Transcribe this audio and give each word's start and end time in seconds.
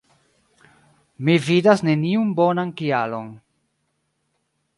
Mi 1.27 1.35
vidas 1.49 1.85
neniun 1.89 2.33
bonan 2.41 2.73
kialon... 2.81 3.29